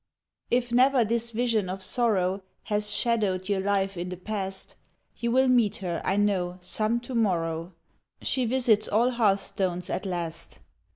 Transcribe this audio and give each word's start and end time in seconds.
If 0.49 0.71
never 0.71 1.05
this 1.05 1.29
vision 1.29 1.69
of 1.69 1.83
sorrow 1.83 2.41
Has 2.63 2.91
shadowed 2.91 3.47
your 3.47 3.59
life 3.59 3.95
in 3.95 4.09
the 4.09 4.17
past, 4.17 4.75
You 5.17 5.29
will 5.29 5.47
meet 5.47 5.75
her, 5.75 6.01
I 6.03 6.17
know, 6.17 6.57
some 6.59 6.99
to 7.01 7.13
morrow 7.13 7.73
She 8.19 8.45
visits 8.45 8.87
all 8.87 9.11
hearthstones 9.11 9.91
at 9.91 10.07
last. 10.07 10.57